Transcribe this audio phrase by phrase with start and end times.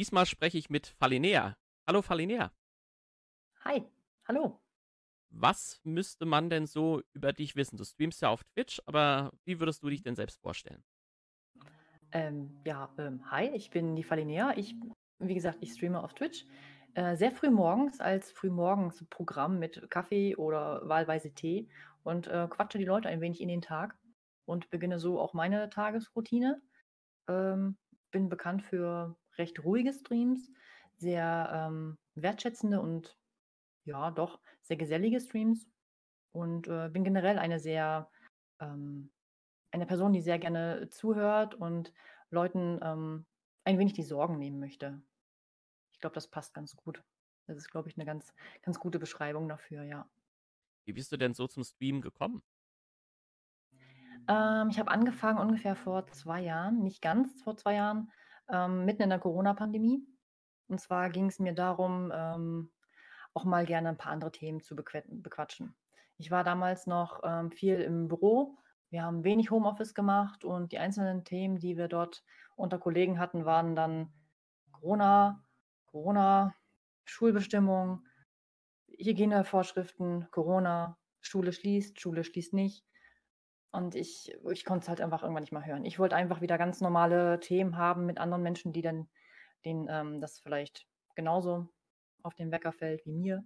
[0.00, 1.58] Diesmal spreche ich mit Falinea.
[1.86, 2.50] Hallo Falinea.
[3.66, 3.84] Hi,
[4.26, 4.58] hallo.
[5.28, 7.76] Was müsste man denn so über dich wissen?
[7.76, 10.82] Du streamst ja auf Twitch, aber wie würdest du dich denn selbst vorstellen?
[12.12, 14.54] Ähm, ja, ähm, hi, ich bin die Falinea.
[14.56, 14.74] Ich,
[15.18, 16.46] wie gesagt, ich streame auf Twitch.
[16.94, 21.68] Äh, sehr früh morgens als Frühmorgens-Programm mit Kaffee oder wahlweise Tee
[22.04, 23.98] und äh, quatsche die Leute ein wenig in den Tag
[24.46, 26.62] und beginne so auch meine Tagesroutine.
[27.28, 27.76] Ähm,
[28.10, 30.50] bin bekannt für recht ruhige Streams,
[30.96, 33.16] sehr ähm, wertschätzende und
[33.84, 35.66] ja, doch sehr gesellige Streams
[36.32, 38.08] und äh, bin generell eine sehr
[38.60, 39.10] ähm,
[39.72, 41.92] eine Person, die sehr gerne zuhört und
[42.30, 43.26] Leuten ähm,
[43.64, 45.00] ein wenig die Sorgen nehmen möchte.
[45.92, 47.02] Ich glaube, das passt ganz gut.
[47.46, 50.08] Das ist, glaube ich, eine ganz, ganz gute Beschreibung dafür, ja.
[50.84, 52.42] Wie bist du denn so zum Streamen gekommen?
[54.28, 58.10] Ähm, ich habe angefangen ungefähr vor zwei Jahren, nicht ganz vor zwei Jahren,
[58.52, 60.06] ähm, mitten in der Corona-Pandemie.
[60.68, 62.70] Und zwar ging es mir darum, ähm,
[63.34, 65.74] auch mal gerne ein paar andere Themen zu bequatschen.
[66.18, 68.58] Ich war damals noch ähm, viel im Büro.
[68.90, 72.24] Wir haben wenig Homeoffice gemacht und die einzelnen Themen, die wir dort
[72.56, 74.12] unter Kollegen hatten, waren dann
[74.72, 75.44] Corona,
[75.86, 76.54] Corona,
[77.04, 78.04] Schulbestimmung,
[78.88, 82.84] Hygienevorschriften, Corona, Schule schließt, Schule schließt nicht.
[83.72, 85.84] Und ich, ich konnte es halt einfach irgendwann nicht mehr hören.
[85.84, 89.08] Ich wollte einfach wieder ganz normale Themen haben mit anderen Menschen, die dann
[89.64, 91.68] denen ähm, das vielleicht genauso
[92.22, 93.44] auf den Wecker fällt wie mir.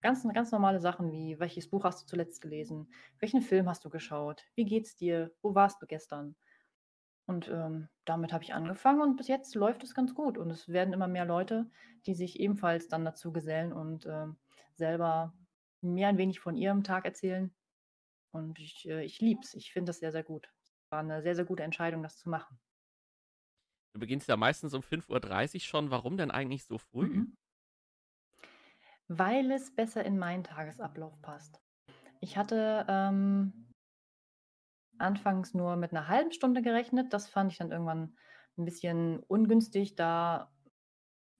[0.00, 2.92] Ganz, ganz normale Sachen wie, welches Buch hast du zuletzt gelesen?
[3.18, 4.44] Welchen Film hast du geschaut?
[4.54, 5.32] Wie geht's dir?
[5.42, 6.36] Wo warst du gestern?
[7.26, 10.38] Und ähm, damit habe ich angefangen und bis jetzt läuft es ganz gut.
[10.38, 11.68] Und es werden immer mehr Leute,
[12.06, 14.36] die sich ebenfalls dann dazu gesellen und ähm,
[14.76, 15.34] selber
[15.80, 17.52] mir ein wenig von ihrem Tag erzählen.
[18.32, 19.54] Und ich, äh, ich liebe es.
[19.54, 20.50] Ich finde das sehr, sehr gut.
[20.90, 22.58] War eine sehr, sehr gute Entscheidung, das zu machen.
[23.94, 25.90] Du beginnst ja meistens um 5.30 Uhr schon.
[25.90, 27.06] Warum denn eigentlich so früh?
[27.06, 27.36] Mhm.
[29.08, 31.60] Weil es besser in meinen Tagesablauf passt.
[32.20, 33.72] Ich hatte ähm,
[34.98, 37.12] anfangs nur mit einer halben Stunde gerechnet.
[37.12, 38.16] Das fand ich dann irgendwann
[38.58, 40.52] ein bisschen ungünstig, da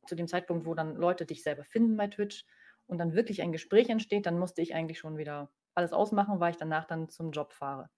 [0.07, 2.47] zu dem Zeitpunkt, wo dann Leute dich selber finden bei Twitch
[2.87, 6.51] und dann wirklich ein Gespräch entsteht, dann musste ich eigentlich schon wieder alles ausmachen, weil
[6.51, 7.89] ich danach dann zum Job fahre.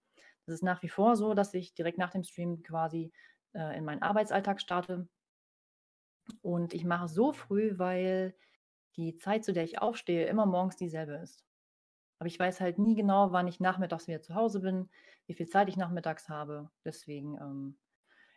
[0.46, 3.12] Das ist nach wie vor so, dass ich direkt nach dem Stream quasi
[3.54, 5.08] äh, in meinen Arbeitsalltag starte.
[6.42, 8.34] Und ich mache so früh, weil
[8.96, 11.44] die Zeit, zu der ich aufstehe, immer morgens dieselbe ist.
[12.18, 14.90] Aber ich weiß halt nie genau, wann ich nachmittags wieder zu Hause bin,
[15.26, 16.70] wie viel Zeit ich nachmittags habe.
[16.84, 17.78] Deswegen ähm,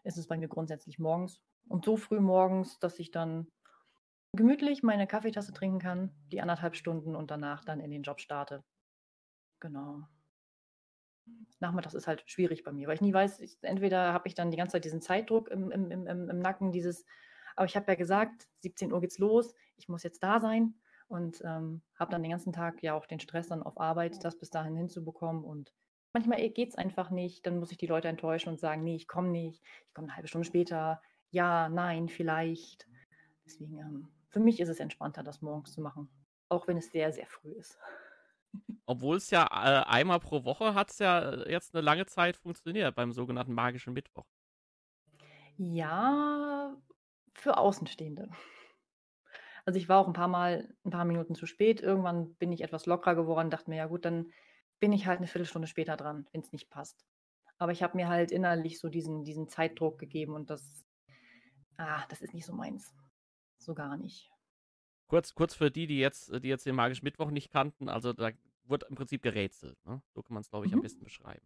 [0.04, 1.42] ist es bei mir grundsätzlich morgens.
[1.68, 3.48] Und so früh morgens, dass ich dann
[4.34, 8.64] gemütlich meine Kaffeetasse trinken kann, die anderthalb Stunden und danach dann in den Job starte.
[9.64, 10.04] Genau.
[11.62, 14.52] Nachmittags ist halt schwierig bei mir, weil ich nie weiß, ich, entweder habe ich dann
[14.52, 17.06] die ganze Zeit diesen Zeitdruck im, im, im, im Nacken, dieses,
[17.56, 20.76] aber ich habe ja gesagt, 17 Uhr geht's los, ich muss jetzt da sein
[21.08, 24.38] und ähm, habe dann den ganzen Tag ja auch den Stress dann auf Arbeit, das
[24.38, 25.74] bis dahin hinzubekommen und
[26.12, 29.08] manchmal geht es einfach nicht, dann muss ich die Leute enttäuschen und sagen, nee, ich
[29.08, 32.86] komme nicht, ich komme eine halbe Stunde später, ja, nein, vielleicht.
[33.46, 36.10] Deswegen, ähm, für mich ist es entspannter, das morgens zu machen,
[36.50, 37.80] auch wenn es sehr, sehr früh ist.
[38.86, 42.38] Obwohl es ja äh, einmal pro Woche hat es ja äh, jetzt eine lange Zeit
[42.38, 44.26] funktioniert beim sogenannten magischen Mittwoch.
[45.58, 46.76] Ja,
[47.34, 48.30] für Außenstehende.
[49.66, 51.82] Also ich war auch ein paar Mal ein paar Minuten zu spät.
[51.82, 54.32] Irgendwann bin ich etwas lockerer geworden, dachte mir, ja gut, dann
[54.80, 57.06] bin ich halt eine Viertelstunde später dran, wenn es nicht passt.
[57.58, 60.86] Aber ich habe mir halt innerlich so diesen, diesen Zeitdruck gegeben und das,
[61.78, 62.94] ah, das ist nicht so meins.
[63.58, 64.33] So gar nicht.
[65.14, 68.32] Kurz, kurz für die, die jetzt, die jetzt den Magischen Mittwoch nicht kannten, also da
[68.64, 69.78] wird im Prinzip gerätselt.
[69.86, 70.02] Ne?
[70.16, 70.80] So kann man es, glaube ich, mhm.
[70.80, 71.46] am besten beschreiben.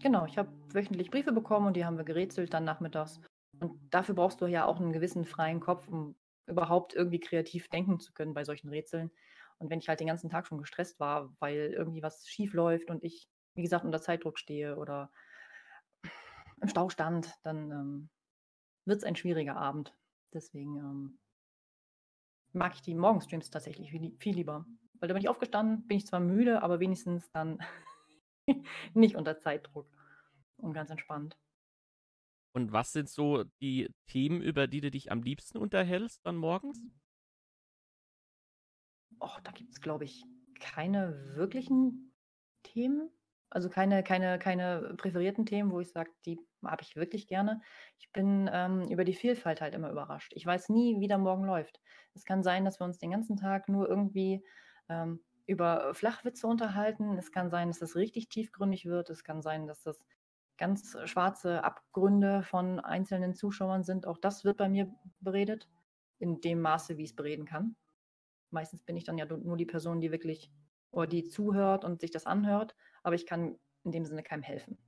[0.00, 3.20] Genau, ich habe wöchentlich Briefe bekommen und die haben wir gerätselt dann nachmittags.
[3.60, 6.16] Und dafür brauchst du ja auch einen gewissen freien Kopf, um
[6.46, 9.10] überhaupt irgendwie kreativ denken zu können bei solchen Rätseln.
[9.58, 12.88] Und wenn ich halt den ganzen Tag schon gestresst war, weil irgendwie was schief läuft
[12.88, 15.12] und ich, wie gesagt, unter Zeitdruck stehe oder
[16.62, 18.08] im Stau stand, dann ähm,
[18.86, 19.94] wird es ein schwieriger Abend.
[20.32, 21.18] Deswegen ähm,
[22.52, 24.66] mag ich die Morgenstreams tatsächlich viel, lieber.
[25.00, 27.60] Weil da bin ich aufgestanden, bin ich zwar müde, aber wenigstens dann
[28.94, 29.88] nicht unter Zeitdruck
[30.56, 31.38] und ganz entspannt.
[32.52, 36.82] Und was sind so die Themen, über die du dich am liebsten unterhältst dann morgens?
[39.20, 40.24] Och, da gibt es, glaube ich,
[40.58, 42.12] keine wirklichen
[42.62, 43.10] Themen.
[43.50, 47.62] Also keine, keine, keine präferierten Themen, wo ich sage, die habe ich wirklich gerne.
[47.98, 50.32] Ich bin ähm, über die Vielfalt halt immer überrascht.
[50.34, 51.80] Ich weiß nie, wie der Morgen läuft.
[52.14, 54.44] Es kann sein, dass wir uns den ganzen Tag nur irgendwie
[54.88, 57.16] ähm, über Flachwitze unterhalten.
[57.16, 59.08] Es kann sein, dass das richtig tiefgründig wird.
[59.08, 60.04] Es kann sein, dass das
[60.58, 64.06] ganz schwarze Abgründe von einzelnen Zuschauern sind.
[64.06, 65.68] Auch das wird bei mir beredet,
[66.18, 67.76] in dem Maße, wie ich es bereden kann.
[68.50, 70.50] Meistens bin ich dann ja nur die Person, die wirklich
[70.90, 74.78] oder die zuhört und sich das anhört, aber ich kann in dem Sinne keinem helfen.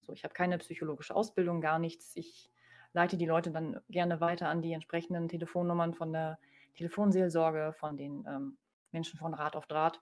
[0.00, 2.14] So, ich habe keine psychologische Ausbildung, gar nichts.
[2.16, 2.50] Ich
[2.92, 6.38] leite die Leute dann gerne weiter an die entsprechenden Telefonnummern von der
[6.74, 8.58] Telefonseelsorge, von den ähm,
[8.92, 10.00] Menschen von Rat auf Draht.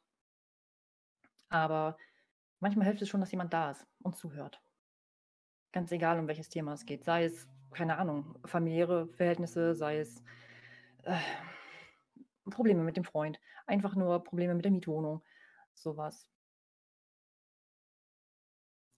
[1.48, 1.96] Aber
[2.60, 4.60] manchmal hilft es schon, dass jemand da ist und zuhört.
[5.72, 7.04] Ganz egal, um welches Thema es geht.
[7.04, 10.22] Sei es, keine Ahnung, familiäre Verhältnisse, sei es
[11.02, 11.16] äh,
[12.50, 15.22] Probleme mit dem Freund, einfach nur Probleme mit der Mietwohnung,
[15.74, 16.28] sowas.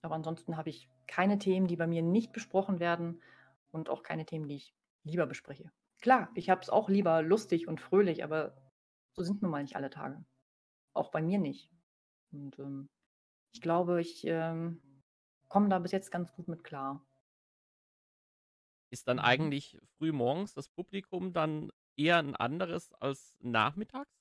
[0.01, 3.21] Aber ansonsten habe ich keine Themen, die bei mir nicht besprochen werden
[3.71, 5.71] und auch keine Themen, die ich lieber bespreche.
[6.01, 8.55] Klar, ich habe es auch lieber lustig und fröhlich, aber
[9.13, 10.23] so sind nun mal nicht alle Tage.
[10.93, 11.71] Auch bei mir nicht.
[12.31, 12.89] Und ähm,
[13.51, 14.81] ich glaube, ich ähm,
[15.47, 17.05] komme da bis jetzt ganz gut mit klar.
[18.89, 19.23] Ist dann mhm.
[19.23, 24.16] eigentlich früh morgens das Publikum dann eher ein anderes als nachmittags?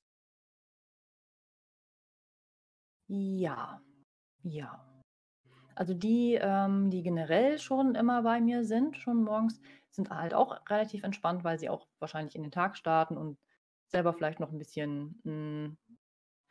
[3.09, 3.81] Ja,
[4.43, 4.85] ja.
[5.75, 9.61] Also die, ähm, die generell schon immer bei mir sind, schon morgens,
[9.91, 13.39] sind halt auch relativ entspannt, weil sie auch wahrscheinlich in den Tag starten und
[13.89, 15.79] selber vielleicht noch ein bisschen mh, hm,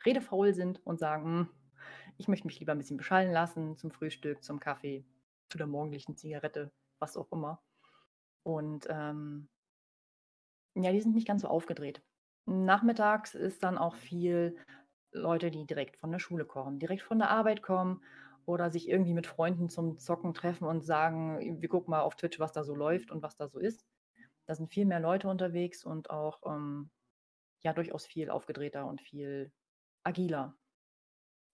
[0.04, 1.48] redefaul sind und sagen, hm,
[2.18, 5.04] ich möchte mich lieber ein bisschen beschallen lassen zum Frühstück, zum Kaffee,
[5.50, 7.62] zu der morgendlichen Zigarette, was auch immer.
[8.44, 9.48] Und ähm,
[10.74, 12.02] ja, die sind nicht ganz so aufgedreht.
[12.46, 14.56] Nachmittags ist dann auch viel
[15.16, 18.02] Leute, die direkt von der Schule kommen, direkt von der Arbeit kommen
[18.44, 22.38] oder sich irgendwie mit Freunden zum Zocken treffen und sagen, wir gucken mal auf Twitch,
[22.38, 23.86] was da so läuft und was da so ist.
[24.46, 26.90] Da sind viel mehr Leute unterwegs und auch ähm,
[27.62, 29.52] ja durchaus viel aufgedrehter und viel
[30.04, 30.54] agiler.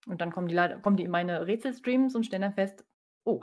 [0.05, 2.85] Und dann kommen die, kommen die in meine Rätselstreams und stellen dann fest,
[3.23, 3.41] oh,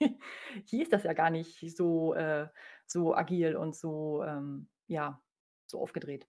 [0.64, 2.48] hier ist das ja gar nicht so, äh,
[2.86, 5.22] so agil und so, ähm, ja,
[5.66, 6.28] so aufgedreht.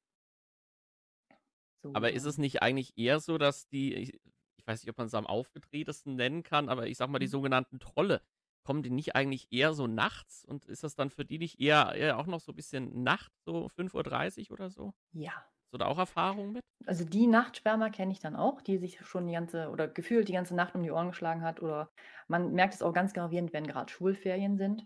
[1.83, 4.19] So, aber ist es nicht eigentlich eher so, dass die, ich,
[4.57, 7.27] ich weiß nicht, ob man es am aufgedrehtesten nennen kann, aber ich sag mal, die
[7.27, 7.31] mhm.
[7.31, 8.21] sogenannten Trolle,
[8.67, 10.43] kommen die nicht eigentlich eher so nachts?
[10.43, 13.31] Und ist das dann für die nicht eher, eher auch noch so ein bisschen Nacht,
[13.45, 14.93] so 5.30 Uhr oder so?
[15.13, 15.31] Ja.
[15.31, 16.61] Hast du da auch Erfahrungen mit?
[16.85, 20.33] Also die Nachtschwärmer kenne ich dann auch, die sich schon die ganze oder gefühlt die
[20.33, 21.61] ganze Nacht um die Ohren geschlagen hat.
[21.61, 21.89] Oder
[22.27, 24.85] man merkt es auch ganz gravierend, wenn gerade Schulferien sind.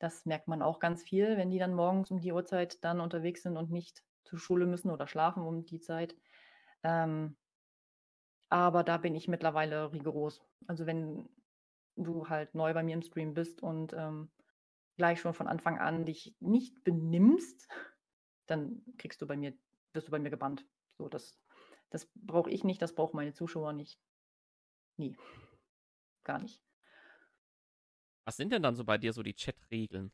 [0.00, 3.44] Das merkt man auch ganz viel, wenn die dann morgens um die Uhrzeit dann unterwegs
[3.44, 6.14] sind und nicht zur Schule müssen oder schlafen um die Zeit.
[6.82, 7.36] Ähm,
[8.50, 10.40] aber da bin ich mittlerweile rigoros.
[10.66, 11.28] Also wenn
[11.96, 14.30] du halt neu bei mir im Stream bist und ähm,
[14.96, 17.68] gleich schon von Anfang an dich nicht benimmst,
[18.46, 19.54] dann kriegst du bei mir,
[19.92, 20.66] wirst du bei mir gebannt.
[20.96, 21.38] So, das,
[21.90, 24.00] das brauche ich nicht, das brauchen meine Zuschauer nicht.
[24.96, 25.16] Nie.
[26.24, 26.62] Gar nicht.
[28.24, 30.12] Was sind denn dann so bei dir so die Chat-Regeln?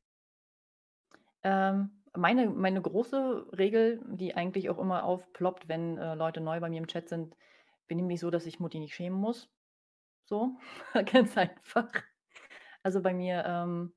[1.43, 6.69] Ähm, meine, meine große Regel, die eigentlich auch immer aufploppt, wenn äh, Leute neu bei
[6.69, 7.37] mir im Chat sind,
[7.89, 9.51] bin nämlich so, dass ich Mutti nicht schämen muss.
[10.25, 10.57] So,
[11.13, 11.91] ganz einfach.
[12.83, 13.95] Also bei mir, ähm,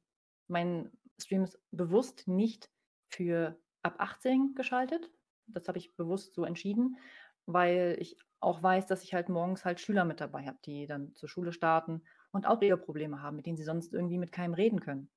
[0.48, 2.70] mein Stream ist bewusst nicht
[3.10, 5.10] für ab 18 geschaltet.
[5.48, 6.98] Das habe ich bewusst so entschieden,
[7.46, 11.16] weil ich auch weiß, dass ich halt morgens halt Schüler mit dabei habe, die dann
[11.16, 14.54] zur Schule starten und auch ihre Probleme haben, mit denen sie sonst irgendwie mit keinem
[14.54, 15.10] reden können.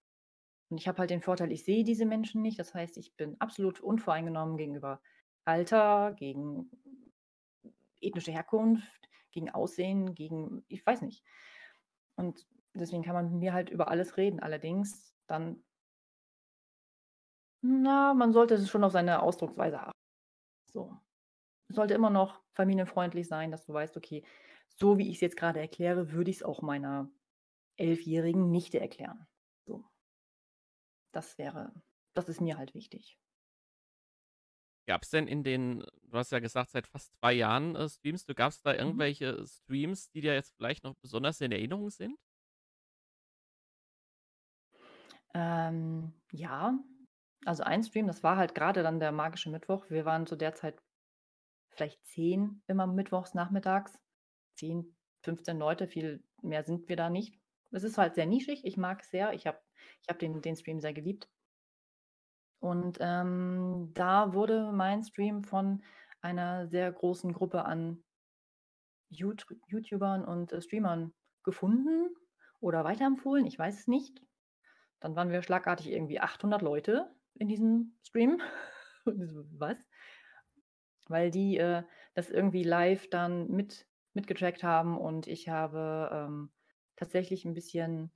[0.71, 2.59] Und ich habe halt den Vorteil, ich sehe diese Menschen nicht.
[2.59, 5.01] Das heißt, ich bin absolut unvoreingenommen gegenüber
[5.45, 6.71] Alter, gegen
[8.01, 11.25] ethnische Herkunft, gegen Aussehen, gegen, ich weiß nicht.
[12.17, 14.41] Und deswegen kann man mit mir halt über alles reden.
[14.41, 15.65] Allerdings dann,
[17.63, 19.99] na, man sollte es schon auf seine Ausdrucksweise achten.
[20.73, 20.97] So.
[21.69, 24.25] Sollte immer noch familienfreundlich sein, dass du weißt, okay,
[24.69, 27.11] so wie ich es jetzt gerade erkläre, würde ich es auch meiner
[27.77, 29.27] elfjährigen Nichte erklären.
[31.13, 31.73] Das wäre,
[32.15, 33.19] das ist mir halt wichtig.
[34.87, 38.29] Gab es denn in den, du hast ja gesagt, seit fast zwei Jahren äh, streamst
[38.29, 38.79] du, gab es da mhm.
[38.79, 42.19] irgendwelche Streams, die dir jetzt vielleicht noch besonders in Erinnerung sind?
[45.33, 46.77] Ähm, ja,
[47.45, 49.89] also ein Stream, das war halt gerade dann der magische Mittwoch.
[49.91, 50.83] Wir waren zu der Zeit
[51.69, 53.99] vielleicht zehn immer mittwochs nachmittags.
[54.57, 57.39] Zehn, 15 Leute, viel mehr sind wir da nicht.
[57.71, 59.33] Es ist halt sehr nischig, ich mag es sehr.
[59.33, 59.61] Ich habe
[60.03, 61.29] ich hab den, den Stream sehr geliebt.
[62.61, 65.83] Und ähm, da wurde mein Stream von
[66.21, 68.05] einer sehr großen Gruppe an
[69.09, 72.15] YouTubern und äh, Streamern gefunden
[72.61, 73.47] oder weiterempfohlen.
[73.47, 74.23] Ich weiß es nicht.
[75.01, 78.41] Dann waren wir schlagartig irgendwie 800 Leute in diesem Stream.
[79.05, 79.79] Was?
[81.09, 81.83] Weil die äh,
[82.15, 86.53] das irgendwie live dann mit, mitgetrackt haben und ich habe ähm,
[86.97, 88.13] tatsächlich ein bisschen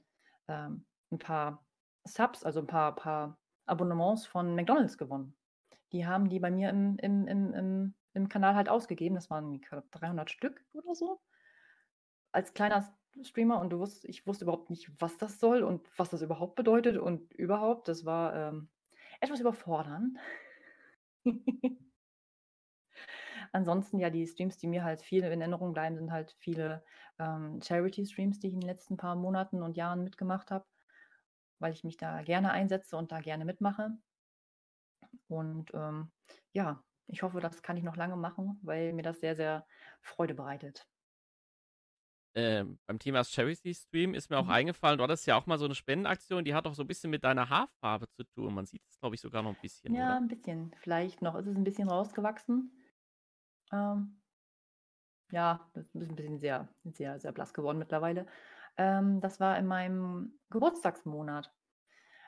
[0.49, 1.66] ähm, 'n paar
[2.04, 5.37] Subs, also ein paar paar Abonnements von McDonald's gewonnen.
[5.92, 9.14] Die haben die bei mir im im im im im Kanal halt ausgegeben.
[9.16, 9.61] Das waren
[9.92, 11.21] 300 Stück oder so.
[12.33, 12.85] Als kleiner
[13.23, 16.56] Streamer und du wusst ich wusste überhaupt nicht, was das soll und was das überhaupt
[16.56, 17.87] bedeutet und überhaupt.
[17.88, 18.68] Das war, ähm,
[19.21, 20.18] etwas überfordernd.
[23.52, 26.85] Ansonsten ja, die Streams, die mir halt viel in Erinnerung bleiben, sind halt viele,
[27.18, 30.66] ähm, Charity-Streams, die ich in den letzten paar Monaten und Jahren mitgemacht habe,
[31.64, 33.99] weil ich mich da gerne einsetze und da gerne mitmache.
[35.28, 36.12] Und, ähm,
[36.52, 39.66] ja, ich hoffe, das kann ich noch lange machen, weil mir das sehr, sehr
[40.02, 40.87] Freude bereitet.
[42.37, 44.49] Ähm, beim Thema Charity-Stream ist mir auch Mhm.
[44.49, 47.11] eingefallen, du hattest ja auch mal so eine Spendenaktion, die hat auch so ein bisschen
[47.11, 48.54] mit deiner Haarfarbe zu tun.
[48.54, 50.18] Man sieht es, glaube ich, sogar noch ein bisschen, Ja, oder?
[50.18, 50.75] ein bisschen.
[50.76, 52.71] Vielleicht noch ist es ein bisschen rausgewachsen.
[53.73, 54.23] Ähm,
[55.33, 58.26] ja, das ist ein bisschen sehr sehr, sehr blass geworden mittlerweile.
[58.76, 61.52] Ähm, das war in meinem Geburtstagsmonat.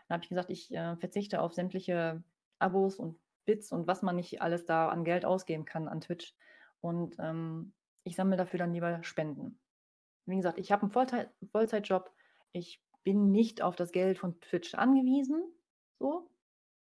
[0.08, 2.22] Da habe ich gesagt, ich, äh, verzichte auf sämtliche
[2.58, 6.34] Abos und Bits und was man nicht alles da an Geld ausgeben kann an Twitch.
[6.80, 7.74] Und, ähm,
[8.04, 9.60] ich sammle dafür dann lieber Spenden.
[10.26, 12.12] Wie gesagt, ich habe einen Volltei Vollzeitjob.
[12.52, 15.42] Ich bin nicht auf das Geld von Twitch angewiesen,
[15.98, 16.30] so.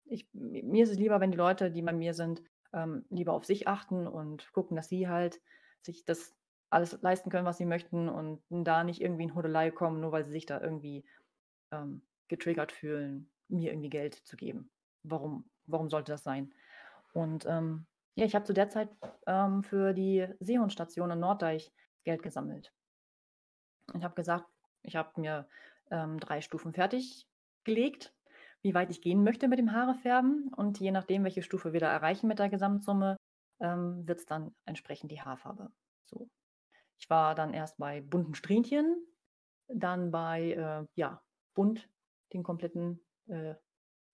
[0.05, 2.41] Ich mir ist es lieber, wenn die Leute, die bei mir sind,
[2.73, 5.41] ähm, lieber auf sich achten und gucken, dass sie halt
[5.81, 6.35] sich das
[6.69, 10.25] alles leisten können, was sie möchten und da nicht irgendwie in Hudelei kommen, nur weil
[10.25, 11.05] sie sich da irgendwie,
[11.71, 14.71] ähm, getriggert fühlen, mir irgendwie Geld zu geben.
[15.03, 16.53] Warum warum sollte das sein?
[17.13, 18.89] Und, ähm, ja, ich habe zu der Zeit,
[19.27, 21.73] ähm, für die Seehundstation in Norddeich
[22.05, 22.73] Geld gesammelt.
[23.93, 24.45] Ich habe gesagt,
[24.83, 25.47] ich habe mir,
[25.91, 28.13] ähm, 3 Stufen fertiggelegt,
[28.61, 31.91] wie weit ich gehen möchte mit dem Haarefärben und je nachdem, welche Stufe wir da
[31.91, 33.17] erreichen mit der Gesamtsumme,
[33.59, 35.71] ähm, wird's dann entsprechend die Haarfarbe.
[36.05, 36.29] So.
[36.99, 39.05] Ich war dann erst bei bunten Strähnchen,
[39.67, 41.21] dann bei, äh, ja,
[41.53, 41.89] bunt,
[42.33, 43.55] den kompletten äh,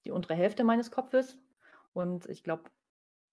[0.06, 1.38] die untere Hälfte meines Kopfes
[1.94, 2.70] und ich glaube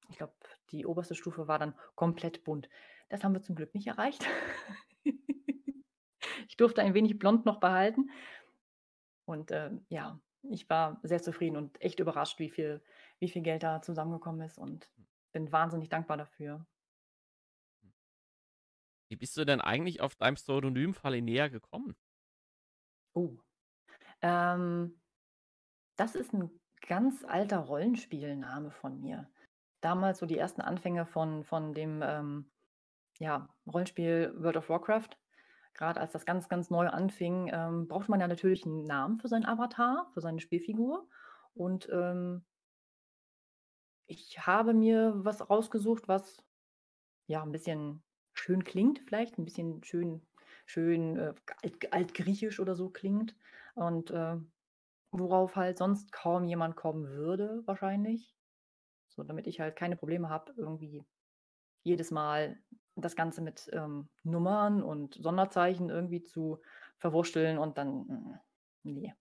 [0.09, 0.35] ich glaube,
[0.73, 2.69] die oberste Stufe war dann komplett bunt.
[3.11, 4.27] Das haben wir zum Glück nicht erreicht.
[6.49, 8.11] Ich durfte ein wenig blond noch behalten
[9.25, 12.83] und, ähm, ja, ich war sehr zufrieden und echt überrascht, wie viel
[13.21, 14.91] wie viel Geld da zusammengekommen ist und
[15.33, 16.67] bin wahnsinnig dankbar dafür.
[19.11, 21.97] Wie bist du denn eigentlich auf deinem Pseudonym Falinea gekommen?
[23.17, 23.39] Oh,
[24.23, 25.01] ähm,
[25.97, 26.51] das ist 'n
[26.87, 29.31] ganz alter Rollenspielname von mir.
[29.83, 32.53] Damals so die ersten Anfänge von von dem, ähm,
[33.19, 35.11] ja, Rollenspiel World of Warcraft.
[35.75, 39.29] Grad als das ganz, ganz neu anfing, ähm, brauchte man ja natürlich 'n Namen für
[39.29, 41.09] seinen Avatar, für seine Spielfigur
[41.55, 42.45] und, ähm
[44.09, 46.45] ich habe mir was rausgesucht, was,
[47.29, 48.03] ja, 'n bisschen
[48.41, 50.27] schön klingt vielleicht, 'n bisschen schön
[50.67, 53.37] schön, äh, alt altgriechisch oder so klingt
[53.75, 54.37] und, äh,
[55.13, 58.37] worauf halt sonst kaum jemand kommen würde wahrscheinlich.
[59.09, 61.05] So, damit ich halt keine Probleme habe, irgendwie
[61.83, 62.59] jedes Mal
[62.97, 66.61] das Ganze mit, ähm, Nummern und Sonderzeichen irgendwie zu
[66.99, 68.41] verwursteln und dann,
[68.85, 69.15] hm, ne.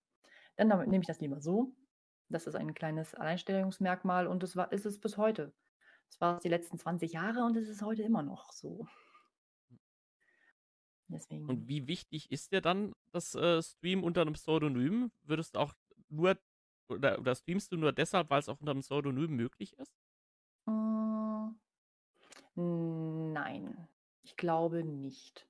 [0.57, 1.75] Dann nehme ich das lieber so.
[2.29, 5.53] Das ist ein kleines Alleinstellungsmerkmal und das war ist es bis heute.
[6.09, 8.87] Das war es die letzten 20 Jahre und es ist heute immer noch so.
[11.47, 15.11] Und Deswegen wie wichtig ist dir dann das, äh, Streamen unter 'nem Pseudonym?
[15.23, 15.73] Würdest du auch
[16.09, 16.37] nur
[16.89, 19.87] oder oder streamst du nur deshalb, weil's auch unter 'nem Pseudonym möglich ist?
[20.67, 21.59] Hm.
[23.33, 23.87] Nein,
[24.23, 25.47] ich glaube nicht.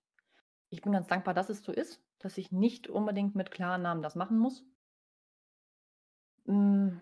[0.70, 4.16] Ich bin ganz dankbar, dass es so ist, dass ich nicht unbedingt mit Klarnamen das
[4.16, 4.66] machen muss.
[6.48, 7.02] Hm,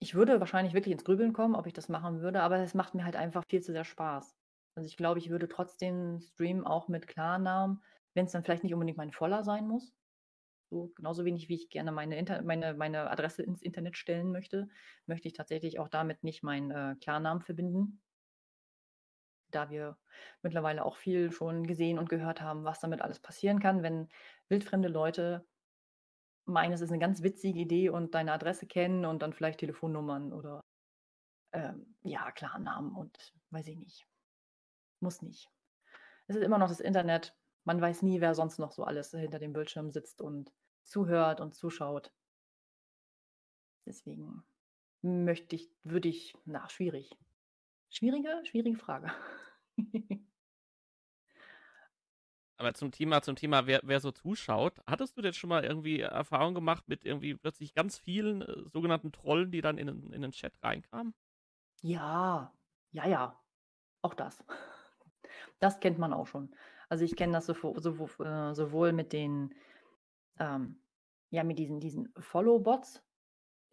[0.00, 2.94] ich würde wahrscheinlich wirklich ins Grübeln kommen, ob ich das machen würde, aber es macht
[2.94, 4.34] mir halt einfach viel zu sehr Spaß.
[4.76, 7.82] Also, ich glaube, ich würde trotzdem streamen, auch mit Klarnamen,
[8.14, 9.94] wenn's dann vielleicht nicht unbedingt mein voller sein muss.
[10.70, 14.68] So, genauso wenig wie ich gerne meine Inter meine meine Adresse ins Internet stellen möchte,
[15.06, 18.00] möchte ich tatsächlich auch damit nicht meinen, äh, Klarnamen verbinden.
[19.52, 19.98] Da wir
[20.42, 24.08] mittlerweile auch viel schon gesehen und gehört haben, was damit alles passieren kann, wenn
[24.48, 25.46] wildfremde Leute
[26.48, 30.32] meinen, es ist 'ne ganz witzige Idee und deine Adresse kennen und dann vielleicht Telefonnummern
[30.32, 30.64] oder,
[31.52, 34.06] ähm, ja, Klarnamen und weiß ich nicht.
[35.02, 35.50] Muss nicht.
[36.28, 37.34] Es ist immer noch das Internet.
[37.64, 40.52] Man weiß nie, wer sonst noch so alles hinter dem Bildschirm sitzt und
[40.84, 42.12] zuhört und zuschaut.
[43.84, 44.44] Deswegen
[45.02, 47.10] möchte ich würde ich na, schwierig.
[47.90, 49.10] Schwierige schwierige Frage.
[52.56, 55.98] Aber zum Thema zum Thema, wer wer so zuschaut, hattest du denn schon mal irgendwie
[55.98, 60.30] Erfahrung gemacht mit irgendwie plötzlich ganz vielen, äh, sogenannten Trollen, die dann in in den
[60.30, 61.12] Chat reinkamen?
[61.82, 62.52] Ja,
[62.92, 63.42] ja, ja,
[64.02, 64.44] auch das.
[65.60, 66.54] Das kennt man auch schon.
[66.88, 69.54] Also, ich kenne das sovo sowo äh, sowohl mit den,
[70.38, 70.80] ähm,
[71.30, 73.02] ja, mit diesen, diesen Follow-Bots,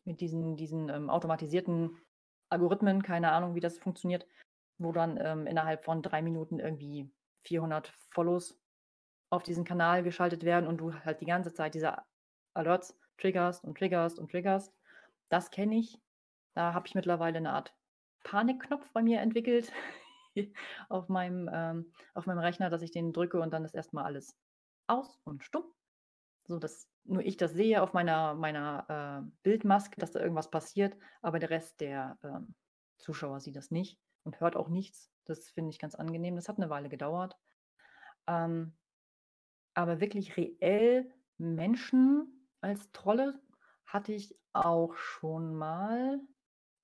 [0.06, 1.98] mit diesen, diesen ähm, automatisierten
[2.50, 4.26] Algorithmen, keine Ahnung, wie das funktioniert,
[4.78, 7.10] wo dann ähm, innerhalb von drei Minuten irgendwie
[7.44, 8.60] 400 Follows
[9.30, 11.98] auf diesen Kanal geschaltet werden und du halt die ganze Zeit diese
[12.54, 14.74] Alerts triggerst und triggerst und triggerst.
[15.30, 16.00] Das kenne ich.
[16.56, 17.76] Da habe ich mittlerweile eine Art
[18.24, 19.72] Panikknopf bei mir entwickelt
[20.90, 24.36] auf, meinem, ähm, auf meinem Rechner, dass ich den drücke und dann ist erstmal alles
[24.88, 25.66] aus und stumm.
[26.46, 30.98] So dass nur ich das sehe auf meiner, meiner äh, Bildmaske, dass da irgendwas passiert,
[31.22, 32.56] aber der Rest der ähm,
[32.98, 35.12] Zuschauer sieht das nicht und hört auch nichts.
[35.26, 36.36] Das finde ich ganz angenehm.
[36.36, 37.38] Das hat eine Weile gedauert.
[38.28, 38.78] Ähm,
[39.74, 43.40] aber wirklich reell Menschen als Trolle
[43.86, 46.20] hatte ich auch schon mal.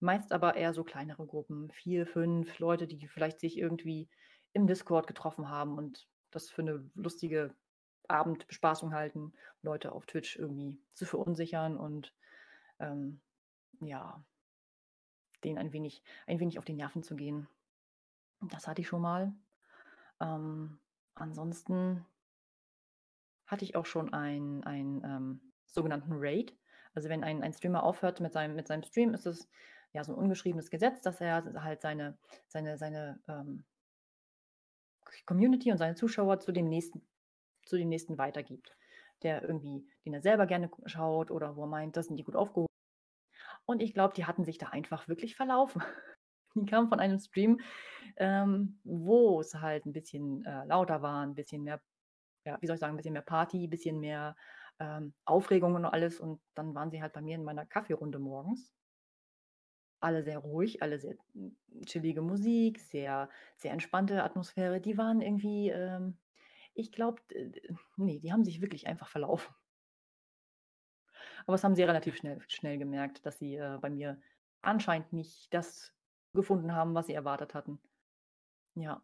[0.05, 4.07] Meist aber eher so kleinere Gruppen, vier, fünf Leute, die vielleicht sich irgendwie
[4.53, 7.55] im Discord getroffen haben und das für eine lustige
[8.07, 9.33] Abendbespaßung halten,
[9.63, 12.13] Leute auf Twitch irgendwie zu verunsichern und
[12.79, 13.19] ähm,
[13.79, 14.23] ja,
[15.43, 17.47] denen ein wenig, ein wenig auf die Nerven zu gehen.
[18.41, 19.33] Das hatte ich schon mal.
[20.19, 20.77] Ähm,
[21.15, 22.05] ansonsten
[23.47, 26.55] hatte ich auch schon einen, ähm, sogenannten Raid.
[26.93, 29.49] Also wenn ein, ein Streamer aufhört mit seinem, mit seinem Stream, ist es
[29.95, 33.65] ja so ein ungeschriebenes Gesetz, dass er halt seine, seine, seine ähm,
[35.25, 37.01] Community und seine Zuschauer zu dem nächsten,
[37.65, 38.75] zu dem nächsten weitergibt.
[39.23, 42.35] Der irgendwie, den er selber gerne schaut oder wo er meint, das sind die gut
[42.35, 42.67] aufgehoben.
[43.65, 45.81] Und ich glaube, die hatten sich da einfach wirklich verlaufen.
[46.57, 47.59] Die kamen von einem Stream,
[48.15, 51.81] ähm, wo es halt ein bisschen äh, lauter war, ein bisschen mehr
[52.45, 54.35] ja, wie soll ich sagen, ein bisschen mehr Party, ein bisschen mehr
[54.79, 56.19] ähm, Aufregung und alles.
[56.19, 58.71] Und dann waren sie halt bei mir in meiner Kaffeerunde morgens.
[60.05, 61.15] Alle sehr ruhig, alle sehr
[61.87, 64.79] chillige Musik, sehr, sehr entspannte Atmosphäre.
[64.79, 66.19] Die waren irgendwie, ähm,
[66.75, 67.23] ich glaube,
[67.97, 69.51] nee, die haben sich wirklich einfach verlaufen.
[71.45, 74.21] Aber das haben sie relativ schnell, schnell gemerkt, dass sie äh, bei mir
[74.61, 75.91] anscheinend nicht das
[76.33, 77.79] gefunden haben, was sie erwartet hatten.
[78.75, 79.01] Ja.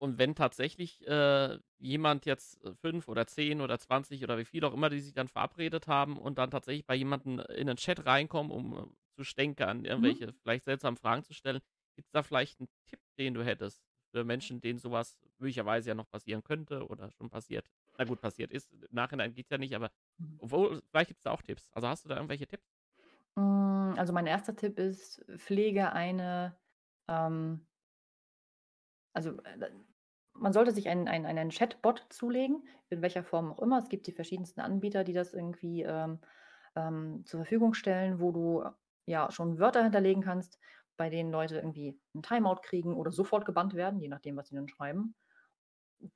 [0.00, 4.64] Und wenn tatsächlich äh, jemand jetzt äh, fünf oder zehn oder zwanzig oder wie viel
[4.64, 8.06] auch immer, die sich dann verabredet haben und dann tatsächlich bei jemandem in den Chat
[8.06, 8.86] reinkommen, um äh,
[9.18, 10.34] zu stänkern, irgendwelche mhm.
[10.42, 11.60] vielleicht seltsamen Fragen zu stellen,
[11.96, 15.94] gibt es da vielleicht einen Tipp, den du hättest für Menschen, denen sowas möglicherweise ja
[15.94, 17.68] noch passieren könnte oder schon passiert?
[17.98, 18.72] Na gut, passiert ist.
[18.72, 20.36] Im Nachhinein geht es ja nicht, aber mhm.
[20.38, 21.68] obwohl, vielleicht gibt es da auch Tipps.
[21.72, 22.70] Also hast du da irgendwelche Tipps?
[23.36, 26.56] Hm, also mein erster Tipp ist, pflege eine
[27.08, 27.66] ähm,
[29.12, 29.70] also äh,
[30.34, 33.78] man sollte sich einen, einen, einen Chatbot zulegen, in welcher Form auch immer.
[33.78, 36.20] Es gibt die verschiedensten Anbieter, die das irgendwie ähm,
[36.76, 38.64] ähm, zur Verfügung stellen, wo du
[39.08, 40.58] ja schon Wörter hinterlegen kannst,
[40.96, 44.56] bei denen Leute irgendwie ein Timeout kriegen oder sofort gebannt werden, je nachdem, was sie
[44.56, 45.14] dann schreiben.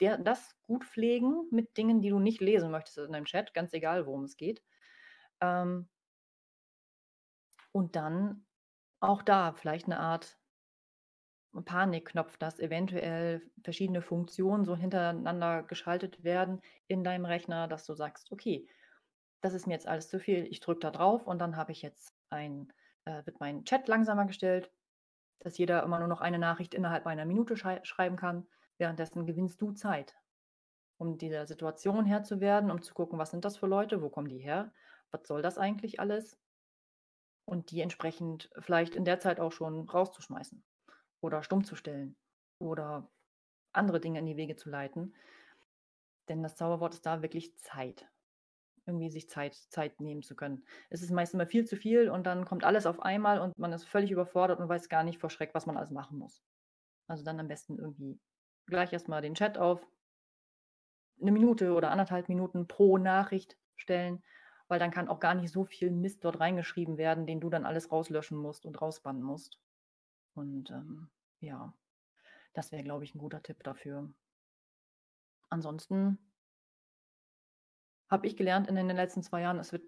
[0.00, 3.72] Der, das gut pflegen mit Dingen, die du nicht lesen möchtest in deinem Chat, ganz
[3.72, 4.62] egal, worum es geht.
[5.40, 5.88] Ähm,
[7.72, 8.46] und dann
[9.00, 10.38] auch da vielleicht eine Art
[11.64, 18.32] Panikknopf, dass eventuell verschiedene Funktionen so hintereinander geschaltet werden in deinem Rechner, dass du sagst,
[18.32, 18.68] okay,
[19.42, 21.82] das ist mir jetzt alles zu viel, ich drücke da drauf und dann habe ich
[21.82, 22.72] jetzt ein,
[23.04, 24.70] äh, wird mein Chat langsamer gestellt,
[25.40, 28.46] dass jeder immer nur noch eine Nachricht innerhalb einer Minute schrei schreiben kann.
[28.78, 30.16] Währenddessen gewinnst du Zeit,
[30.98, 34.08] um dieser Situation Herr zu werden, um zu gucken, was sind das für Leute, wo
[34.08, 34.72] kommen die her,
[35.10, 36.38] was soll das eigentlich alles
[37.44, 40.62] und die entsprechend vielleicht in der Zeit auch schon rauszuschmeißen
[41.20, 42.16] oder stumm zu stellen
[42.58, 43.10] oder
[43.72, 45.14] andere Dinge in die Wege zu leiten.
[46.28, 48.06] Denn das Zauberwort ist da wirklich Zeit.
[48.86, 50.64] Irgendwie sich Zeit, Zeit nehmen zu können.
[50.90, 53.72] Es ist meist immer viel zu viel und dann kommt alles auf einmal und man
[53.72, 56.42] ist völlig überfordert und weiß gar nicht vor Schreck, was man alles machen muss.
[57.06, 58.18] Also dann am besten irgendwie
[58.66, 59.86] gleich erstmal den Chat auf,
[61.20, 64.22] eine Minute oder anderthalb Minuten pro Nachricht stellen,
[64.68, 67.66] weil dann kann auch gar nicht so viel Mist dort reingeschrieben werden, den du dann
[67.66, 69.58] alles rauslöschen musst und rausbannen musst.
[70.34, 71.72] Und ähm, ja,
[72.54, 74.12] das wäre, glaube ich, ein guter Tipp dafür.
[75.50, 76.18] Ansonsten
[78.12, 79.82] habe ich gelernt in den letzten zwei Jahren, es wird,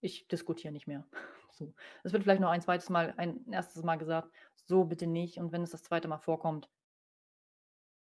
[0.00, 1.04] ich diskutiere nicht mehr.
[1.52, 1.74] So.
[2.04, 5.36] Es wird vielleicht noch ein zweites Mal, ein erstes Mal gesagt, so bitte nicht.
[5.36, 6.70] Und wenn es das zweite Mal vorkommt,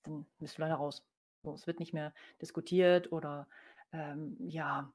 [0.02, 1.06] dann bist du leider raus.
[1.44, 3.48] So, es wird nicht mehr diskutiert oder
[3.92, 4.92] ähm, ja,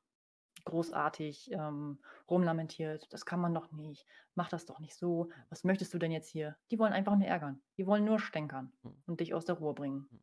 [0.66, 4.06] großartig ähm, rumlamentiert, das kann man doch nicht,
[4.36, 6.56] mach das doch nicht so, was möchtest du denn jetzt hier?
[6.70, 8.96] Die wollen einfach nur ärgern, die wollen nur stänkern hm.
[9.08, 10.08] und dich aus der Ruhe bringen.
[10.10, 10.20] Hm.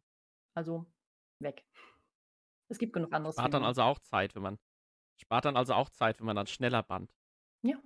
[0.55, 0.87] Also
[1.41, 1.65] weg.
[2.71, 3.35] Es gibt genug anderes.
[3.35, 4.59] Spart dann also auch Zeit, wenn man
[5.21, 7.13] spart dann also auch Zeit, wenn man dann schneller band.
[7.63, 7.77] Ja,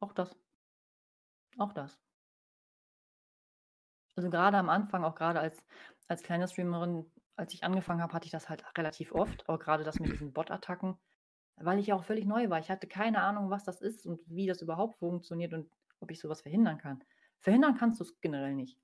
[0.00, 0.36] auch das.
[1.58, 1.98] Auch das.
[4.16, 5.62] Also gerade am Anfang, auch gerade als,
[6.08, 9.84] als kleine Streamerin, als ich angefangen habe, hatte ich das halt relativ oft, aber gerade
[9.84, 10.98] das mit diesen Bot-Attacken,
[11.56, 12.58] weil ich ja auch völlig neu war.
[12.58, 16.18] Ich hatte keine Ahnung, was das ist und wie das überhaupt funktioniert und ob ich
[16.18, 17.04] sowas verhindern kann.
[17.40, 18.78] Verhindern kannst du es generell nicht.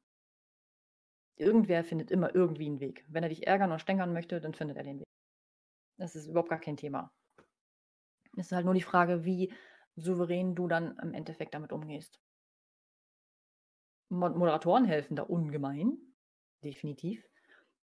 [1.37, 3.05] Irgendwer findet immer irgendwie einen Weg.
[3.09, 5.07] Wenn er dich ärgern und stänkern möchte, dann findet er den Weg.
[6.03, 7.12] Das ist überhaupt gar kein Thema.
[8.37, 9.55] Es ist halt nur die Frage, wie
[9.95, 12.21] souverän du dann im Endeffekt damit umgehst.
[14.09, 15.97] Moderatoren helfen da ungemein.
[16.65, 17.25] Definitiv.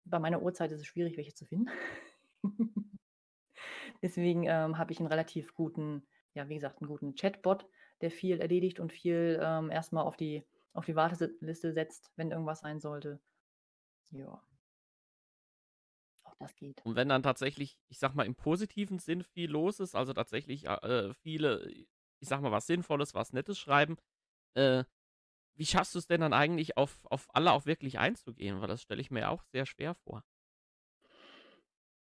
[0.03, 1.69] Bei meiner Uhrzeit ist es schwierig, welche zu finden.
[4.01, 7.67] Deswegen ähm, habe ich einen relativ guten, ja, wie gesagt, einen guten Chatbot,
[8.01, 12.61] der viel erledigt und viel ähm, erstmal auf die, auf die Warteliste setzt, wenn irgendwas
[12.61, 13.21] sein sollte.
[14.09, 14.41] Ja.
[16.39, 16.85] Das geht.
[16.85, 20.65] Und wenn dann tatsächlich, ich sag mal, im positiven Sinn viel los ist, also tatsächlich
[20.67, 23.97] äh, viele, ich sag mal, was Sinnvolles, was Nettes schreiben,
[24.53, 24.83] äh,
[25.55, 28.61] wie schaffst du es denn dann eigentlich, auf, auf alle auch wirklich einzugehen?
[28.61, 30.23] Weil das stelle ich mir auch sehr schwer vor.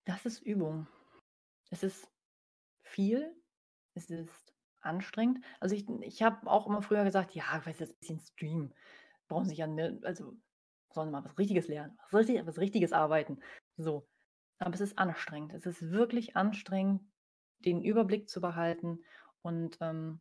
[0.04, 0.86] Das ist Übung.
[1.70, 2.08] Es ist
[2.82, 3.34] viel,
[3.94, 5.44] es ist anstrengend.
[5.58, 8.74] Also ich, ich habe auch immer früher gesagt, ja, ich weiß jetzt ein bisschen Stream.
[9.28, 10.36] Brauchen sich ja, ne, also
[10.92, 13.40] sollen mal was Richtiges lernen, was, richtig, was Richtiges arbeiten.
[13.76, 14.06] So.
[14.62, 15.54] Aber es ist anstrengend.
[15.54, 17.02] Es ist wirklich anstrengend,
[17.58, 19.00] den Überblick zu behalten
[19.42, 20.20] und ähm,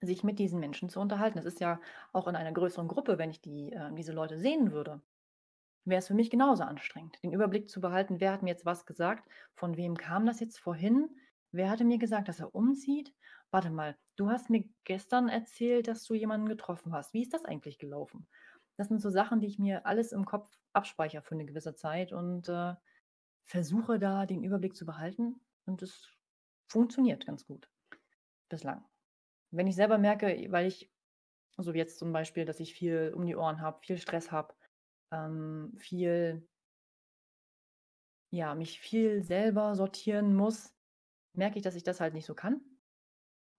[0.00, 1.38] sich mit diesen Menschen zu unterhalten.
[1.38, 1.80] Es ist ja
[2.12, 5.02] auch in einer größeren Gruppe, wenn ich die, äh, diese Leute sehen würde,
[5.84, 8.86] wäre es für mich genauso anstrengend, den Überblick zu behalten, wer hat mir jetzt was
[8.86, 11.08] gesagt, von wem kam das jetzt vorhin,
[11.52, 13.14] wer hatte mir gesagt, dass er umzieht.
[13.50, 17.14] Warte mal, du hast mir gestern erzählt, dass du jemanden getroffen hast.
[17.14, 18.28] Wie ist das eigentlich gelaufen?
[18.76, 22.12] Das sind so Sachen, die ich mir alles im Kopf abspeichere für eine gewisse Zeit
[22.12, 22.74] und äh,
[23.44, 26.08] versuche da den Überblick zu behalten und es
[26.68, 27.68] funktioniert ganz gut.
[28.48, 28.84] Bislang.
[29.50, 30.92] Wenn ich selber merke, weil ich,
[31.56, 34.54] so wie jetzt zum Beispiel, dass ich viel um die Ohren habe, viel Stress habe,
[35.10, 36.46] ähm, viel,
[38.30, 40.74] ja, mich viel selber sortieren muss,
[41.32, 42.60] merke ich, dass ich das halt nicht so kann.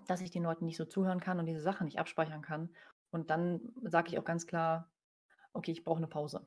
[0.05, 2.69] Dass ich den Leuten nicht so zuhören kann und diese Sachen nicht abspeichern kann.
[3.09, 4.91] Und dann sage ich auch ganz klar,
[5.53, 6.45] okay, ich brauche eine Pause.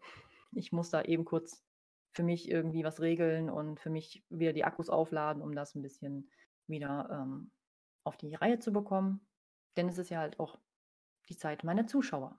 [0.52, 1.64] Ich muss da eben kurz
[2.12, 5.82] für mich irgendwie was regeln und für mich wieder die Akkus aufladen, um das ein
[5.82, 6.30] bisschen
[6.66, 7.50] wieder ähm,
[8.04, 9.26] auf die Reihe zu bekommen.
[9.76, 10.58] Denn es ist ja halt auch
[11.28, 12.38] die Zeit meiner Zuschauer.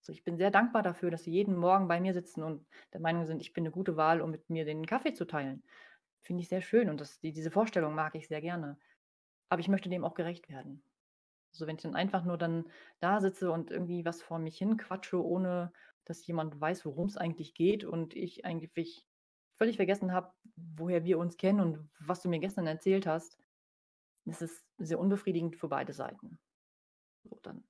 [0.00, 3.00] So, ich bin sehr dankbar dafür, dass sie jeden Morgen bei mir sitzen und der
[3.00, 5.62] Meinung sind, ich bin eine gute Wahl, um mit mir den Kaffee zu teilen.
[6.22, 8.78] Finde ich sehr schön und das, die, diese Vorstellung mag ich sehr gerne.
[9.48, 10.82] Aber ich möchte dem auch gerecht werden.
[11.52, 14.76] So, wenn ich dann einfach nur dann da sitze und irgendwie was vor mich hin
[14.76, 15.72] quatsche, ohne
[16.10, 19.06] dass jemand weiß, worum es eigentlich geht und ich eigentlich
[19.54, 23.38] völlig vergessen habe, woher wir uns kennen und was du mir gestern erzählt hast,
[24.24, 26.40] ist es sehr unbefriedigend für beide Seiten.
[27.22, 27.62] So, dann,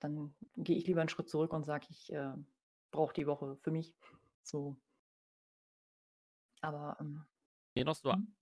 [0.00, 2.32] dann gehe ich lieber einen Schritt zurück und sage, ich äh,
[2.90, 3.94] brauche die Woche für mich.
[4.42, 4.76] So.
[6.62, 7.26] Aber ähm,
[7.74, 8.34] mir noch so, hm?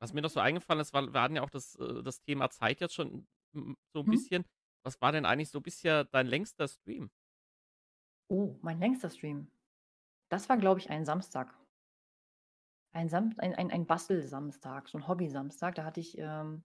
[0.00, 2.48] was mir noch so eingefallen ist, war, wir hatten ja auch das, äh, das Thema
[2.48, 4.10] Zeit jetzt schon so ein hm?
[4.10, 4.44] bisschen.
[4.84, 7.10] Was war denn eigentlich so bisher dein längster Stream?
[8.32, 9.48] Oh, mein längster Stream.
[10.30, 11.54] Das war, glaube ich, ein Samstag.
[12.92, 15.74] Ein, Sam ein, ein, ein Bastelsamstag, so ein Hobby-Samstag.
[15.74, 16.64] Da hatte ich ähm,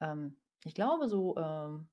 [0.00, 1.88] ähm, ich glaube, so ähm,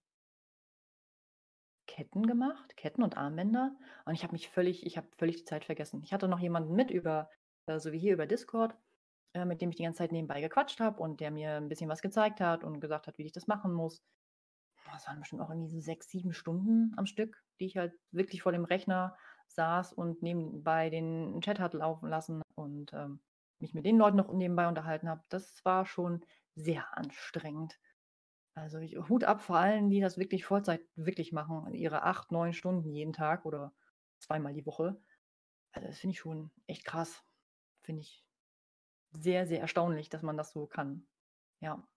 [1.88, 3.76] Ketten gemacht, Ketten und Armbänder.
[4.06, 6.02] Und ich habe mich völlig, ich habe völlig die Zeit vergessen.
[6.04, 7.30] Ich hatte noch jemanden mit über,
[7.68, 8.76] äh, so wie hier über Discord,
[9.34, 11.90] äh, mit dem ich die ganze Zeit nebenbei gequatscht habe und der mir ein bisschen
[11.90, 14.02] was gezeigt hat und gesagt hat, wie ich das machen muss.
[14.92, 18.42] Das waren bestimmt auch irgendwie so sechs, sieben Stunden am Stück, die ich halt wirklich
[18.42, 23.20] vor dem Rechner saß und nebenbei den Chat hatte laufen lassen und ähm,
[23.60, 25.24] mich mit den Leuten noch nebenbei unterhalten habe.
[25.30, 26.26] Das war schon
[26.56, 27.80] sehr anstrengend.
[28.54, 32.54] Also ich, Hut ab vor allen, die das wirklich Vollzeit wirklich machen, ihre acht, neun
[32.54, 33.74] Stunden jeden Tag oder
[34.20, 35.02] zweimal die Woche.
[35.72, 37.24] Also das finde ich schon echt krass.
[37.82, 38.26] Finde ich
[39.12, 41.08] sehr, sehr erstaunlich, dass man das so kann.
[41.62, 41.88] Ja.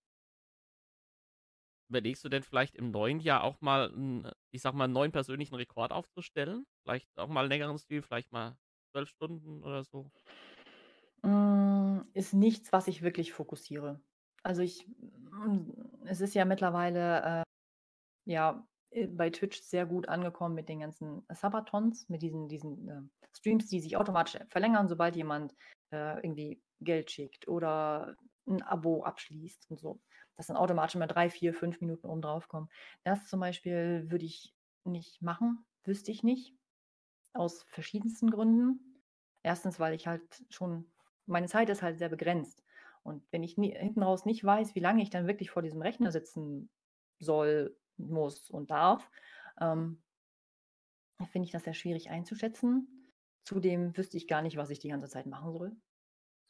[1.95, 5.13] Überlegst du denn vielleicht im neuen Jahr auch mal, einen, ich sag mal, einen neuen
[5.13, 6.67] persönlichen Rekord aufzustellen?
[6.83, 8.57] Vielleicht auch mal einen längeren Stil, vielleicht mal
[8.91, 10.11] zwölf Stunden oder so?
[11.23, 14.01] Mm, ist nichts, was ich wirklich fokussiere.
[14.43, 15.71] Also ich, mm,
[16.07, 17.43] es ist ja mittlerweile äh,
[18.25, 18.67] ja
[19.11, 23.03] bei Twitch sehr gut angekommen mit den ganzen Sabatons, mit diesen, diesen äh,
[23.37, 25.55] Streams, die sich automatisch verlängern, sobald jemand
[25.93, 30.01] äh, irgendwie Geld schickt oder ein Abo abschließt und so.
[30.37, 32.69] Dass dann automatisch mal drei, vier, fünf Minuten oben drauf kommen.
[33.05, 34.55] Das zum Beispiel würde ich
[34.85, 36.55] nicht machen, wüsste ich nicht.
[37.33, 39.03] Aus verschiedensten Gründen.
[39.43, 40.91] Erstens, weil ich halt schon,
[41.27, 42.63] meine Zeit ist halt sehr begrenzt.
[43.03, 45.83] Und wenn ich nie, hinten raus nicht weiß, wie lange ich dann wirklich vor diesem
[45.83, 46.71] Rechner sitzen
[47.19, 49.11] soll, muss und darf,
[49.61, 50.03] ähm,
[51.31, 53.13] finde ich das sehr schwierig einzuschätzen.
[53.45, 55.77] Zudem wüsste ich gar nicht, was ich die ganze Zeit machen soll.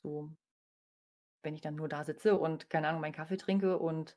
[0.02, 0.30] So.
[1.44, 4.16] Wenn ich dann nur da sitze und, keine Ahnung, meinen Kaffee trinke und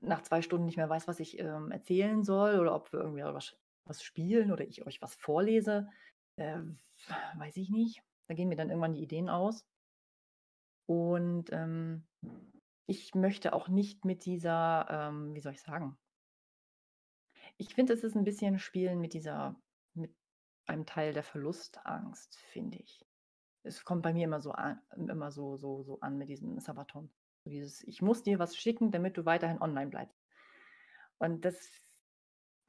[0.00, 3.24] nach zwei Stunden nicht mehr weiß, was ich ähm, erzählen soll oder ob wir irgendwie
[3.24, 5.88] was, was spielen oder ich euch was vorlese,
[6.36, 6.60] äh,
[7.36, 8.02] weiß ich nicht.
[8.26, 9.66] Da gehen mir dann irgendwann die Ideen aus.
[10.86, 12.06] Und ähm,
[12.86, 15.96] ich möchte auch nicht mit dieser, ähm, wie soll ich sagen?
[17.56, 19.56] Ich finde, es ist ein bisschen Spielen mit dieser,
[19.94, 20.14] mit
[20.66, 23.04] einem Teil der Verlustangst, finde ich.
[23.64, 27.10] Es kommt bei mir immer so an, immer so, so, so an mit diesem Sabaton.
[27.46, 30.18] Dieses, ich muss dir was schicken, damit du weiterhin online bleibst.
[31.18, 31.58] Und das,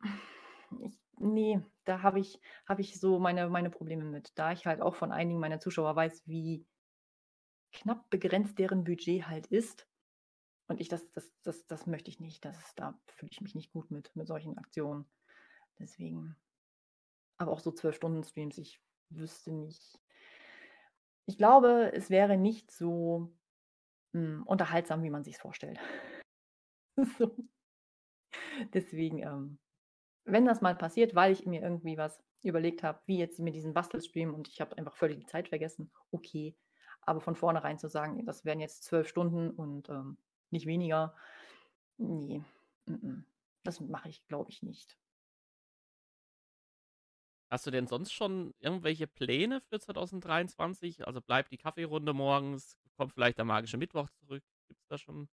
[0.81, 4.31] ich, nee, da habe ich, habe ich so meine, meine Probleme mit.
[4.36, 6.65] Da ich halt auch von einigen meiner Zuschauer weiß, wie
[7.71, 9.88] knapp begrenzt deren Budget halt ist.
[10.67, 12.43] Und ich, das, das, das, das möchte ich nicht.
[12.43, 15.05] Das, da fühle ich mich nicht gut mit, mit solchen Aktionen.
[15.79, 16.36] Deswegen.
[17.38, 19.99] Aber auch so zwölf Stunden Streams, ich wüsste nicht.
[21.27, 23.31] Ich glaube, es wäre nicht so
[24.13, 25.79] mh, hm, unterhaltsam, wie man sich es vorstellt.
[27.17, 27.35] so.
[28.73, 29.59] Deswegen, ähm,
[30.25, 33.73] wenn das mal passiert, weil ich mir irgendwie was überlegt habe, wie jetzt mit diesem
[33.73, 36.55] Bastelstream und ich habe einfach völlig die Zeit vergessen, okay.
[37.01, 40.17] Aber von vornherein zu sagen, das wären jetzt zwölf Stunden und ähm,
[40.49, 41.15] nicht weniger,
[41.97, 42.41] nee,
[42.88, 43.23] m -m.
[43.63, 44.97] das mache ich, glaube ich, nicht.
[47.55, 51.07] Hast du denn sonst schon irgendwelche Pläne für 2023?
[51.07, 54.43] Also bleibt die Kaffeerunde morgens, kommt vielleicht der magische Mittwoch zurück?
[54.67, 55.29] Gibt es da schon ein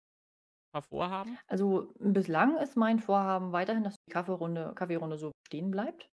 [0.71, 1.39] paar Vorhaben?
[1.47, 6.11] Also bislang ist mein Vorhaben weiterhin, dass die Kaffeerunde, Kaffeerunde so stehen bleibt.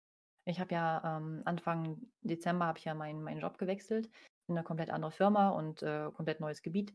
[0.43, 4.09] Ich habe ja ähm, Anfang Dezember habe ich ja meinen meinen Job gewechselt
[4.49, 6.93] in eine komplett andere Firma und äh, komplett neues Gebiet.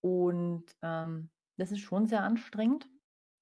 [0.00, 2.88] Und ähm, das ist schon sehr anstrengend.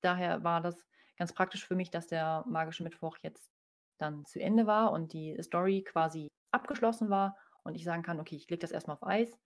[0.00, 0.84] Daher war das
[1.16, 3.55] ganz praktisch für mich, dass der magische Mittwoch jetzt
[3.98, 8.36] dann zu Ende war und die Story quasi abgeschlossen war und ich sagen kann, okay,
[8.36, 9.36] ich lege das erstmal auf Eis,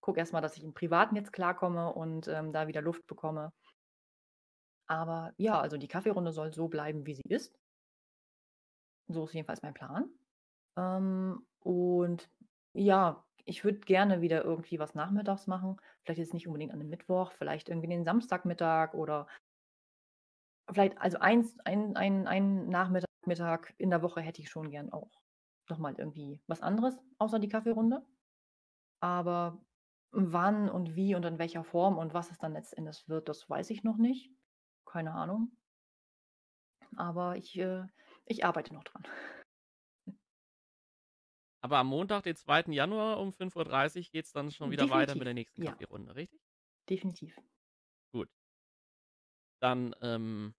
[0.00, 3.52] gucke erstmal, dass ich im Privaten jetzt klarkomme und ähm, da wieder Luft bekomme.
[4.88, 7.58] Aber ja, also die Kaffeerunde soll so bleiben, wie sie ist.
[9.08, 10.08] So ist jedenfalls mein Plan.
[10.76, 12.28] Ähm, und
[12.72, 15.76] ja, ich würde gerne wieder irgendwie was nachmittags machen.
[16.02, 19.26] Vielleicht jetzt nicht unbedingt an einem Mittwoch, vielleicht irgendwie den Samstagmittag oder
[20.72, 24.92] vielleicht, also eins, ein, ein, ein Nachmittag Mittag in der Woche hätte ich schon gern
[24.92, 25.10] auch
[25.68, 28.04] nochmal irgendwie was anderes, außer die Kaffeerunde.
[29.00, 29.64] Aber
[30.10, 33.70] wann und wie und in welcher Form und was es dann letztendlich wird, das weiß
[33.70, 34.30] ich noch nicht.
[34.86, 35.56] Keine Ahnung.
[36.96, 37.84] Aber ich, äh,
[38.24, 39.06] ich arbeite noch dran.
[41.60, 42.72] Aber am Montag, den 2.
[42.72, 45.08] Januar um 5.30 Uhr geht es dann schon wieder Definitiv.
[45.08, 45.72] weiter mit der nächsten ja.
[45.72, 46.40] Kaffeerunde, richtig?
[46.88, 47.36] Definitiv.
[48.12, 48.30] Gut.
[49.60, 50.54] Dann ähm,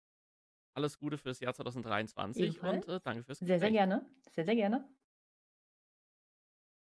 [0.77, 2.87] alles Gute fürs Jahr 2023 Ebenfalls.
[2.87, 3.49] und äh, danke fürs Gespräch.
[3.49, 4.07] Sehr, sehr gerne.
[4.33, 4.89] Sehr, sehr gerne.